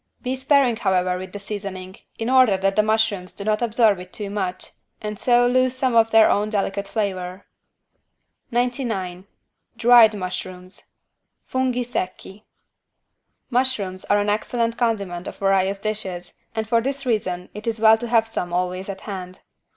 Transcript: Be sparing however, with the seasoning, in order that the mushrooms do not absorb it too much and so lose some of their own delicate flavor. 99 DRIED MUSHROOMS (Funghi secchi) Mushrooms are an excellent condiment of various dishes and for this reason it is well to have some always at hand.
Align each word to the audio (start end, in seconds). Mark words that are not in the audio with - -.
Be 0.23 0.35
sparing 0.35 0.77
however, 0.77 1.15
with 1.19 1.31
the 1.31 1.37
seasoning, 1.37 1.95
in 2.17 2.27
order 2.27 2.57
that 2.57 2.75
the 2.75 2.81
mushrooms 2.81 3.33
do 3.35 3.43
not 3.43 3.61
absorb 3.61 3.99
it 3.99 4.11
too 4.11 4.31
much 4.31 4.71
and 4.99 5.19
so 5.19 5.45
lose 5.45 5.75
some 5.75 5.93
of 5.93 6.09
their 6.09 6.27
own 6.27 6.49
delicate 6.49 6.87
flavor. 6.87 7.45
99 8.49 9.27
DRIED 9.77 10.15
MUSHROOMS 10.17 10.93
(Funghi 11.47 11.85
secchi) 11.85 12.45
Mushrooms 13.51 14.03
are 14.05 14.19
an 14.19 14.29
excellent 14.29 14.75
condiment 14.75 15.27
of 15.27 15.37
various 15.37 15.77
dishes 15.77 16.33
and 16.55 16.67
for 16.67 16.81
this 16.81 17.05
reason 17.05 17.49
it 17.53 17.67
is 17.67 17.79
well 17.79 17.99
to 17.99 18.07
have 18.07 18.27
some 18.27 18.51
always 18.51 18.89
at 18.89 19.01
hand. 19.01 19.41